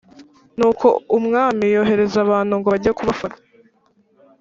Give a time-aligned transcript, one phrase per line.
[0.57, 3.39] Nuko umwami yohereza abantu ngo bajye kubafata